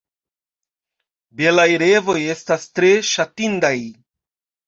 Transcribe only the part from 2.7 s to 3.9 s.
tre ŝatindaj.